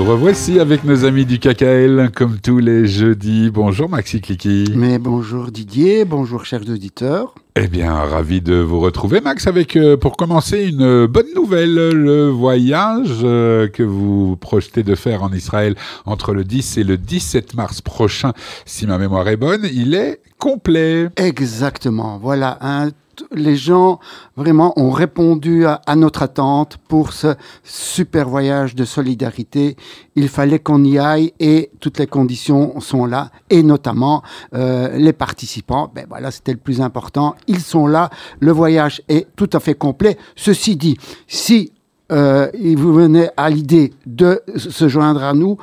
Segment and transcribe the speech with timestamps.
[0.00, 3.50] nous revoici avec nos amis du KKL, comme tous les jeudis.
[3.50, 4.72] Bonjour Maxi Clicky.
[4.74, 7.34] Mais bonjour Didier, bonjour chers auditeurs.
[7.54, 11.74] Eh bien, ravi de vous retrouver, Max, avec, euh, pour commencer, une bonne nouvelle.
[11.74, 15.74] Le voyage euh, que vous projetez de faire en Israël
[16.06, 18.32] entre le 10 et le 17 mars prochain,
[18.64, 21.10] si ma mémoire est bonne, il est complet.
[21.16, 22.16] Exactement.
[22.16, 22.88] Voilà, un
[23.32, 23.98] les gens
[24.36, 27.34] vraiment ont répondu à, notre attente pour ce
[27.64, 29.76] super voyage de solidarité.
[30.16, 34.22] Il fallait qu'on y aille et toutes les conditions sont là et notamment
[34.54, 35.90] euh, les participants.
[35.94, 37.34] Ben voilà, c'était le plus important.
[37.46, 38.10] Ils sont là.
[38.40, 40.16] Le voyage est tout à fait complet.
[40.36, 40.96] Ceci dit,
[41.26, 41.72] si
[42.12, 45.58] euh, vous venez à l'idée de se joindre à nous,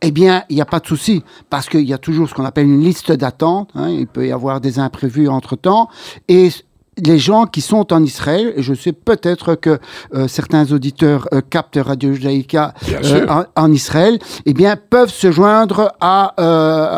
[0.00, 2.44] eh bien, il n'y a pas de souci, parce qu'il y a toujours ce qu'on
[2.44, 3.70] appelle une liste d'attente.
[3.74, 5.88] Hein, il peut y avoir des imprévus entre-temps.
[6.28, 6.50] Et
[6.98, 9.78] les gens qui sont en Israël, et je sais peut-être que
[10.14, 15.92] euh, certains auditeurs euh, captent Radio Judaïka euh, en, Israël, eh bien, peuvent se joindre
[16.00, 16.34] à,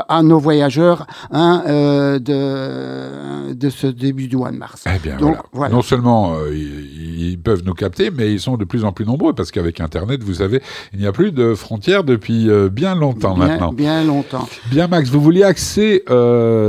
[0.08, 4.84] à nos voyageurs hein, de, de ce début du mois de mars.
[4.86, 5.16] Eh bien,
[5.52, 5.74] voilà.
[5.74, 9.50] Non seulement ils, peuvent nous capter, mais ils sont de plus en plus nombreux, parce
[9.50, 10.60] qu'avec Internet, vous savez,
[10.92, 13.72] il n'y a plus de frontières depuis bien longtemps maintenant.
[13.72, 14.48] Bien longtemps.
[14.70, 16.04] Bien, Max, vous vouliez axer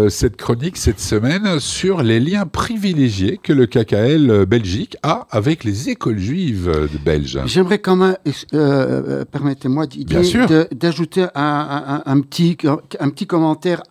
[0.09, 5.63] cette chronique cette semaine sur les liens privilégiés que le KKL euh, Belgique a avec
[5.63, 7.39] les écoles juives de Belge.
[7.45, 8.15] J'aimerais quand même,
[8.53, 12.57] euh, euh, permettez-moi d'ajouter un, petit,
[12.99, 13.83] un petit commentaire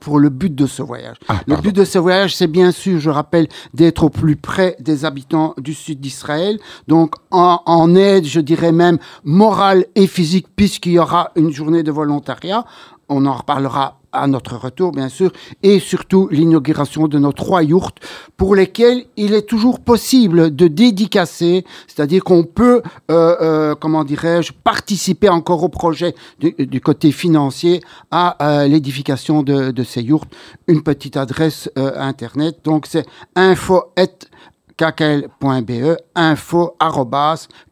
[0.00, 1.16] pour le but de ce voyage.
[1.28, 4.76] Ah, le but de ce voyage, c'est bien sûr, je rappelle, d'être au plus près
[4.80, 10.48] des habitants du sud d'Israël, donc en, en aide, je dirais même morale et physique,
[10.54, 12.64] puisqu'il y aura une journée de volontariat.
[13.08, 15.32] On en reparlera à notre retour, bien sûr,
[15.62, 17.98] et surtout l'inauguration de nos trois yourtes
[18.36, 24.52] pour lesquelles il est toujours possible de dédicacer, c'est-à-dire qu'on peut, euh, euh, comment dirais-je,
[24.52, 27.80] participer encore au projet du, côté financier
[28.10, 30.32] à euh, l'édification de, ces yourtes.
[30.68, 33.84] Une petite adresse internet, donc c'est info
[34.76, 36.76] kkl.be, info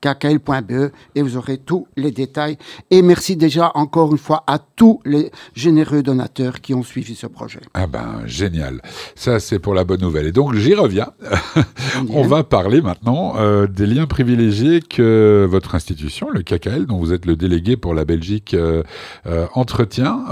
[0.01, 2.57] kkl.be et vous aurez tous les détails.
[2.91, 7.27] Et merci déjà encore une fois à tous les généreux donateurs qui ont suivi ce
[7.27, 7.61] projet.
[7.75, 8.81] Ah ben génial,
[9.15, 10.27] ça c'est pour la bonne nouvelle.
[10.27, 11.13] Et donc j'y reviens.
[12.11, 17.13] On va parler maintenant euh, des liens privilégiés que votre institution, le KKL, dont vous
[17.13, 18.83] êtes le délégué pour la Belgique, euh,
[19.27, 20.25] euh, entretient,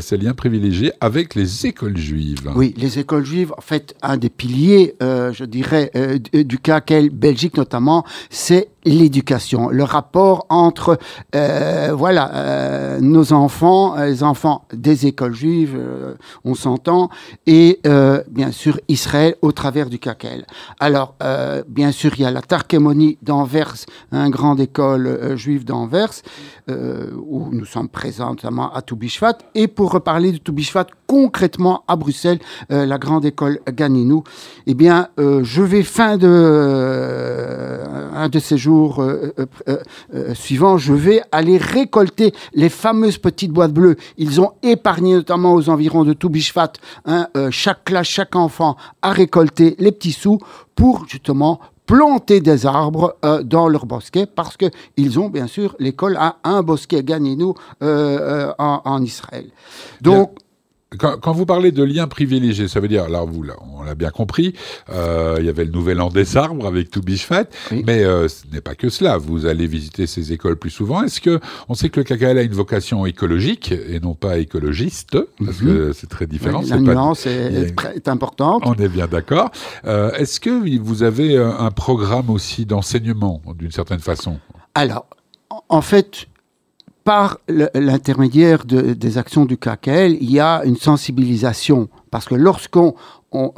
[0.00, 2.50] ces liens privilégiés avec les écoles juives.
[2.54, 5.90] Oui, les écoles juives, en fait, un des piliers, je dirais,
[6.32, 6.80] du cas
[7.12, 10.98] Belgique notamment, c'est l'éducation, le rapport entre
[11.34, 15.78] euh, voilà euh, nos enfants, les enfants des écoles juives,
[16.44, 17.10] on s'entend,
[17.46, 17.80] et
[18.28, 20.44] bien sûr Israël au travers du KKL.
[20.78, 21.14] Alors
[21.68, 23.74] bien sûr il y a la Tarkémonie d'Anvers,
[24.12, 26.12] une grande école juive d'Anvers,
[26.68, 32.38] où nous sommes présents notamment à Toubishvat, et pour reparler de Toubishvat concrètement à Bruxelles,
[32.68, 34.24] la grande école Ganinou,
[34.66, 37.69] eh bien je vais fin de
[38.20, 39.34] un de ces jours euh,
[39.68, 39.78] euh,
[40.14, 43.96] euh, suivants, je vais aller récolter les fameuses petites boîtes bleues.
[44.18, 46.72] Ils ont épargné notamment aux environs de Toubishvat,
[47.06, 50.38] hein, chaque classe, chaque enfant a récolté les petits sous
[50.74, 54.66] pour justement planter des arbres dans leur bosquet parce que
[54.96, 59.46] ils ont bien sûr l'école a un bosquet Ganinou en, en, Israël.
[60.00, 60.30] Donc
[60.98, 64.10] quand, vous parlez de liens privilégiés, ça veut dire, là, vous, là, on l'a bien
[64.10, 64.54] compris,
[64.90, 68.42] euh, il y avait le Nouvel An des arbres avec tout Bishfat, mais euh, ce
[68.52, 69.16] n'est pas que cela.
[69.16, 71.04] Vous allez visiter ces écoles plus souvent.
[71.04, 75.16] Est-ce que on sait que le KKL a une vocation écologique et non pas écologiste,
[75.44, 75.92] parce que mhm.
[75.92, 76.62] c'est très différent.
[76.68, 78.64] la nuance est, est, importante.
[78.66, 79.50] On est bien d'accord.
[79.84, 80.50] Euh, Est-ce que
[80.80, 84.38] vous avez un programme aussi d'enseignement, d'une certaine façon?
[84.74, 85.06] Alors,
[85.68, 86.26] en fait,
[87.10, 91.88] par l'intermédiaire des actions du KKL, il y a une sensibilisation.
[92.12, 92.94] Parce que lorsqu'on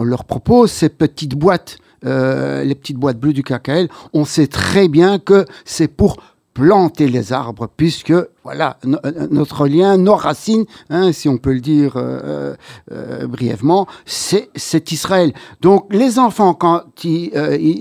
[0.02, 4.88] leur propose ces petites boîtes, euh, les petites boîtes bleues du KKL, on sait très
[4.88, 6.16] bien que c'est pour
[6.54, 11.60] planter les arbres, puisque voilà, euh, notre lien, nos racines, hein, si on peut le
[11.60, 12.54] dire euh,
[12.90, 15.32] euh, brièvement, c'est Israël.
[15.60, 17.30] Donc les enfants, quand ils,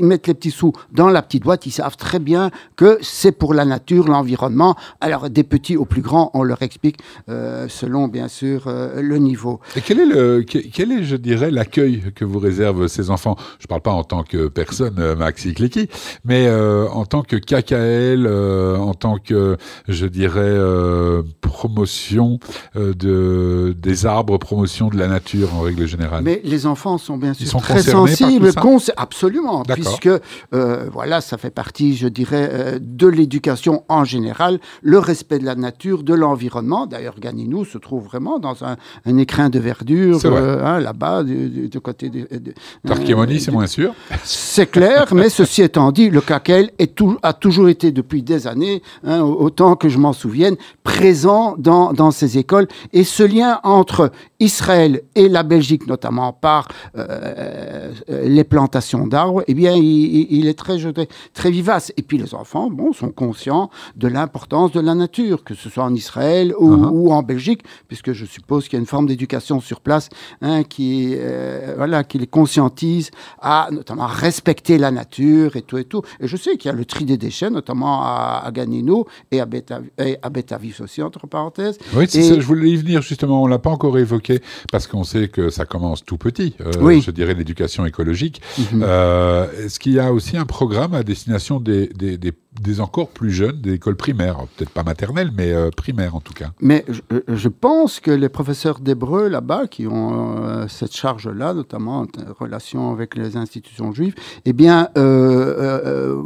[0.03, 3.53] mettent les petits sous dans la petite boîte, ils savent très bien que c'est pour
[3.53, 4.75] la nature, l'environnement.
[4.99, 6.97] Alors des petits aux plus grands, on leur explique
[7.27, 9.59] selon bien sûr le niveau.
[9.75, 13.35] Et quel est, le, quel est je dirais, l'accueil que vous réservent ces enfants?
[13.59, 15.89] Je ne parle pas en tant que personne, Maxi Clicky,
[16.23, 22.39] mais en tant que KKL, en tant que, je dirais, euh, promotion
[22.75, 26.23] euh, de, des arbres, promotion de la nature en règle générale.
[26.23, 28.51] Mais les enfants sont bien sûr très sensibles,
[28.97, 30.09] absolument, puisque
[30.53, 35.55] euh, voilà, ça fait partie, je dirais, de l'éducation en général, le respect de la
[35.55, 36.87] nature, de l'environnement.
[36.87, 42.09] D'ailleurs, Ganinou se trouve vraiment dans un, un écrin de verdure, hein, là-bas, du, côté
[42.09, 42.27] de...
[42.37, 42.53] de
[43.39, 43.93] c'est moins sûr.
[44.23, 48.47] C'est clair, mais ceci étant dit, le caquel est tout, a toujours été depuis des
[48.47, 52.67] années, hein, autant que je m'en souvienne, présent dans, dans ces écoles.
[52.93, 56.67] Et ce lien entre Israël et la Belgique, notamment par
[56.97, 60.77] euh, les plantations d'arbres, eh bien, il, est très,
[61.33, 61.93] très vivace.
[61.97, 65.83] Et puis les enfants, bon, sont conscients de l'importance de la nature, que ce soit
[65.83, 67.13] en Israël ou, uh-huh.
[67.13, 70.09] en Belgique, puisque je suppose qu'il y a une forme d'éducation sur place
[70.41, 75.85] hein, qui, euh, voilà, qui les conscientise à notamment respecter la nature et tout et
[75.85, 76.01] tout.
[76.19, 79.39] Et je sais qu'il y a le tri des déchets, notamment à, à Ganino et
[79.39, 79.45] à
[80.31, 81.77] Betavis aussi, entre parenthèses.
[81.93, 84.41] Oui, c'est ça, je voulais y venir justement, on l'a pas encore évoqué,
[84.71, 87.01] parce qu'on sait que ça commence tout petit, euh, oui.
[87.01, 88.41] je dirais l'éducation écologique.
[88.73, 88.83] Mhm.
[88.83, 93.07] euh, Est-ce qu'il y a aussi un programme à destination des, des, des des encore
[93.07, 96.51] plus jeunes, des écoles primaires, peut-être pas maternelles, mais euh, primaires en tout cas.
[96.59, 96.85] Mais
[97.27, 102.07] je, pense que les professeurs d'hébreu là-bas, qui ont euh, cette charge-là, notamment en
[102.37, 106.21] relation avec les institutions juives, eh bien, euh,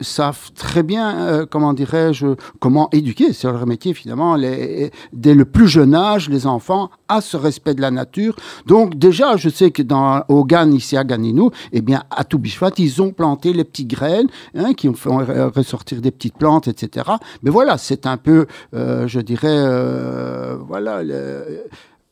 [0.00, 2.26] savent très bien, comment dirais-je,
[2.58, 7.36] comment éduquer, c'est leur métier finalement, dès le plus jeune âge, les enfants à ce
[7.36, 8.36] respect de la nature.
[8.66, 13.02] Donc déjà, je sais que dans au ici à Ganinou, eh bien, à Toubishvat, ils
[13.02, 17.10] ont planté les petites graines hein, qui ont fait sortir des petites plantes, etc.
[17.42, 21.02] Mais voilà, c'est un peu, euh, je dirais, euh, voilà.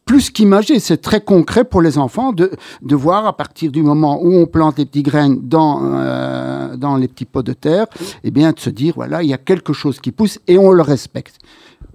[0.04, 2.50] plus qu'imagé, c'est très concret pour les enfants de,
[2.82, 6.96] de voir à partir du moment où on plante les petites graines dans, euh, dans
[6.96, 9.38] les petits pots de terre, et eh bien de se dire, voilà, il y a
[9.38, 11.38] quelque chose qui pousse et on le respecte.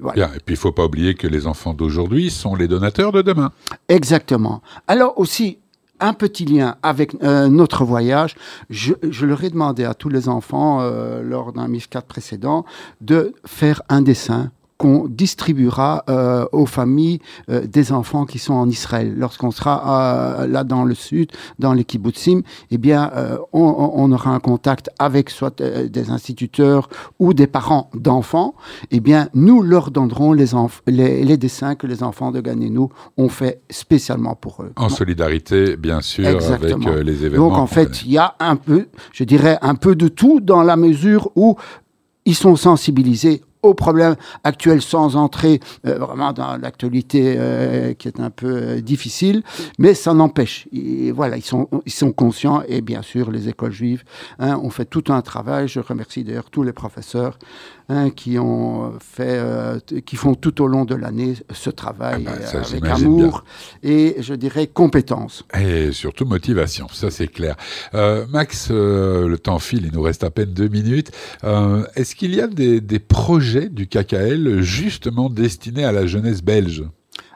[0.02, 0.28] Voilà.
[0.28, 3.22] et puis il ne faut pas oublier que les enfants d'aujourd'hui sont les donateurs de
[3.22, 3.52] demain.
[3.90, 4.62] Exactement.
[4.88, 5.58] Alors aussi,
[6.00, 8.36] un petit lien avec euh, notre voyage.
[8.70, 8.94] Je,
[9.26, 12.66] leur ai demandé à tous les enfants, euh, lors d'un MIF4 précédent,
[13.02, 18.70] de faire un dessin qu'on distribuera euh, aux familles euh, des enfants qui sont en
[18.70, 19.14] Israël.
[19.18, 22.42] Lorsqu'on sera euh, là dans le sud, dans les kibbutzim,
[22.72, 23.12] eh bien,
[23.52, 26.88] on, on, aura un contact avec soit des instituteurs
[27.20, 28.56] ou des parents d'enfants.
[28.92, 30.46] Eh bien, nous leur donnerons les,
[30.88, 34.72] les, les, dessins que les enfants de Ganenou ont fait spécialement pour eux.
[34.78, 37.50] En solidarité, bien sûr, avec les événements.
[37.50, 40.64] Donc, en fait, il y a un peu, je dirais, un peu de tout dans
[40.64, 41.58] la mesure où
[42.26, 48.20] ils sont sensibilisés aux problèmes actuels sans entrer euh, vraiment dans l'actualité euh, qui est
[48.20, 49.44] un peu euh, difficile,
[49.78, 50.68] mais ça n'empêche.
[51.14, 54.04] Voilà, ils sont, ils sont conscients et bien sûr les écoles juives
[54.40, 55.68] hein, ont fait tout un travail.
[55.68, 57.38] Je remercie d'ailleurs tous les professeurs
[57.90, 59.42] hein, qui ont fait,
[60.06, 63.44] qui font tout au long de l'année ce travail ah bah, avec amour
[63.84, 65.44] et je dirais compétence.
[65.60, 67.56] Et surtout motivation, ça c'est clair.
[68.30, 71.12] Max, le temps file, il nous reste à peine deux minutes.
[71.96, 76.84] Est-ce qu'il y a des, des projets du KKL justement destiné à la jeunesse belge?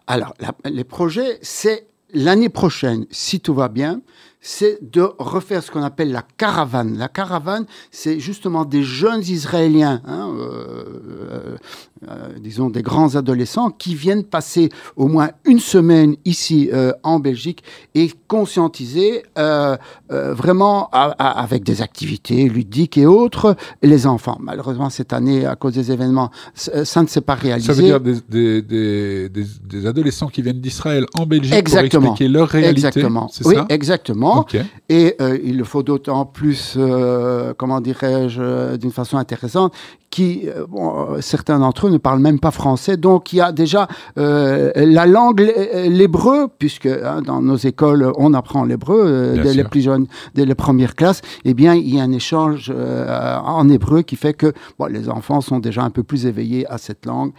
[0.08, 0.34] Alors,
[0.66, 4.02] les projets, c'est l'année prochaine, si tout va bien,
[4.46, 6.98] c'est de refaire ce qu'on appelle la caravane.
[6.98, 10.84] La caravane, c'est justement des jeunes Israéliens, hein, euh,
[11.32, 11.58] euh,
[12.10, 14.68] euh, disons des grands adolescents, qui viennent passer
[14.98, 16.70] au moins une semaine ici
[17.04, 17.64] en Belgique
[17.96, 19.24] et conscientiser
[20.10, 24.38] vraiment avec des activités ludiques et autres les enfants.
[24.42, 27.68] Malheureusement, cette année, à cause des événements, ça ne s'est pas réalisé.
[27.68, 32.02] Ça veut dire des, des, des, adolescents qui viennent d'Israël en Belgique exactement.
[32.02, 32.88] pour expliquer leur réalité.
[32.88, 33.30] Exactement.
[33.46, 34.33] Oui, exactement.
[34.90, 39.74] Et euh, il le faut d'autant plus, euh, comment dirais-je, euh, d'une façon intéressante,
[40.10, 42.98] qui, bon, certains d'entre eux ne parlent même pas français.
[42.98, 45.52] Donc il y a déjà la langue,
[45.88, 50.54] l'hébreu, puisque hein, dans nos écoles, on apprend l'hébreu dès les plus jeunes, dès les
[50.54, 51.22] premières classes.
[51.46, 55.42] Eh bien, il y a un échange en hébreu qui fait que bon, les enfants
[55.42, 57.32] sont déjà un peu plus éveillés à cette langue.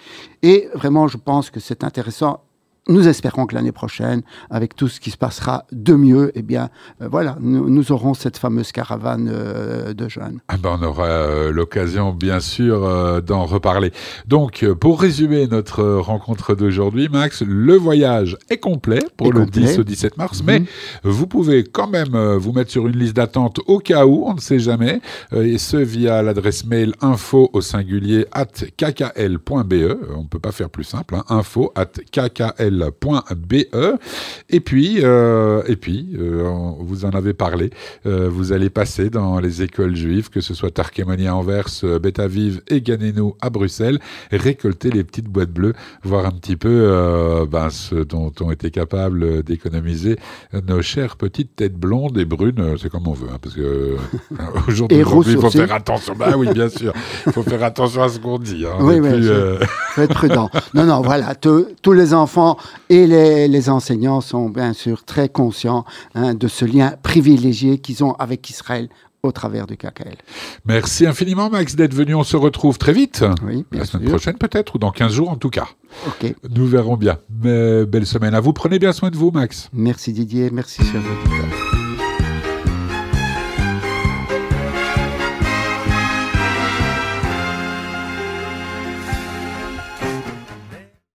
[0.43, 2.41] Et vraiment, je pense que c'est intéressant
[2.89, 6.69] nous espérons que l'année prochaine, avec tout ce qui se passera de mieux, eh bien,
[7.01, 10.41] euh, voilà, nous, aurons cette fameuse caravane euh, de jeunes.
[10.49, 13.93] Ah ben, on aura euh, l'occasion, bien sûr, d'en reparler.
[14.27, 19.85] Donc, pour résumer notre rencontre d'aujourd'hui, Max, le voyage est complet pour le 10 au
[19.85, 20.47] 17 mars, mhm.
[20.47, 20.63] mais
[21.03, 24.41] vous pouvez quand même vous mettre sur une liste d'attente au cas où, on ne
[24.41, 25.01] sait jamais,
[25.35, 29.99] et ce via l'adresse mail info au singulier at kkl.be.
[30.17, 33.67] On ne peut pas faire plus simple, hein, info at kkl KKL.be.
[34.51, 37.71] Et puis, euh, et puis euh, vous en avez parlé,
[38.07, 41.69] euh, vous allez passer dans les écoles juives, que ce soit Tarkemonia à Anvers,
[42.03, 43.99] Beth Aviv et Ganeno à Bruxelles,
[44.31, 49.43] récolter les petites boîtes bleues, voir un petit peu ben, ce dont ont été capables
[49.43, 50.17] d'économiser
[50.67, 53.97] nos chères petites têtes blondes et brunes, c'est comme on veut, hein, parce que
[54.69, 54.99] aujourd'hui,
[55.35, 56.15] il faut faire attention.
[56.17, 56.93] Bah oui, bien sûr,
[57.27, 58.65] il faut faire attention à ce qu'on dit.
[58.67, 59.11] Hein, oui, oui,
[59.95, 60.51] faut être prudent.
[60.75, 62.57] non, non, voilà, tous les enfants
[62.89, 68.05] et les, les enseignants sont bien sûr très conscients hein, de ce lien privilégié qu'ils
[68.05, 68.89] ont avec Israël
[69.25, 70.17] au travers du KKL.
[70.67, 72.15] Merci infiniment Max d'être venu.
[72.15, 73.25] On se retrouve très vite.
[73.45, 75.69] Oui, La semaine prochaine peut-être, ou dans 15 jours en tout cas.
[76.07, 76.35] Ok.
[76.51, 77.19] Nous verrons bien.
[77.43, 78.53] Mais belle semaine à vous.
[78.53, 79.71] Prenez bien soin de vous Max.
[79.73, 81.01] Merci Didier, merci cher